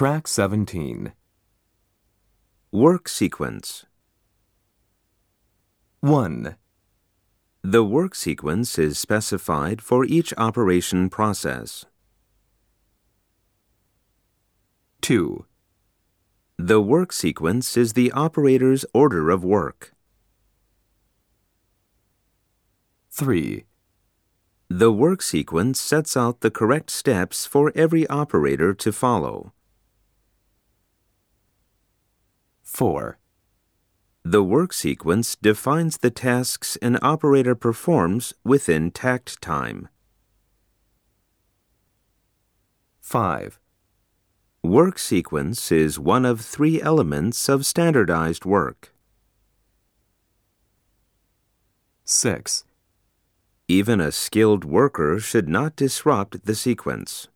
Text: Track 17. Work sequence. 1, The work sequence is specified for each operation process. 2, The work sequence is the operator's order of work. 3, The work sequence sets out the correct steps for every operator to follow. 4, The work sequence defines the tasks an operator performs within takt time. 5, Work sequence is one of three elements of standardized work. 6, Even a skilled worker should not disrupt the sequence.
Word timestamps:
Track 0.00 0.28
17. 0.28 1.12
Work 2.72 3.06
sequence. 3.06 3.84
1, 6.00 6.56
The 7.60 7.84
work 7.84 8.14
sequence 8.14 8.78
is 8.78 8.98
specified 8.98 9.82
for 9.82 10.06
each 10.06 10.32
operation 10.38 11.10
process. 11.10 11.84
2, 15.02 15.44
The 16.56 16.80
work 16.80 17.12
sequence 17.12 17.76
is 17.76 17.92
the 17.92 18.10
operator's 18.12 18.86
order 18.94 19.28
of 19.28 19.44
work. 19.44 19.92
3, 23.10 23.66
The 24.70 24.90
work 24.90 25.20
sequence 25.20 25.78
sets 25.78 26.16
out 26.16 26.40
the 26.40 26.50
correct 26.50 26.88
steps 26.88 27.44
for 27.44 27.70
every 27.74 28.06
operator 28.06 28.72
to 28.72 28.92
follow. 28.92 29.52
4, 32.80 33.18
The 34.22 34.42
work 34.42 34.72
sequence 34.72 35.36
defines 35.36 35.98
the 35.98 36.10
tasks 36.10 36.78
an 36.80 36.98
operator 37.02 37.54
performs 37.54 38.32
within 38.42 38.90
takt 38.90 39.42
time. 39.42 39.90
5, 43.02 43.60
Work 44.62 44.98
sequence 44.98 45.70
is 45.70 45.98
one 45.98 46.24
of 46.24 46.40
three 46.40 46.80
elements 46.80 47.50
of 47.50 47.66
standardized 47.66 48.46
work. 48.46 48.94
6, 52.06 52.64
Even 53.68 54.00
a 54.00 54.10
skilled 54.10 54.64
worker 54.64 55.20
should 55.20 55.50
not 55.50 55.76
disrupt 55.76 56.46
the 56.46 56.54
sequence. 56.54 57.28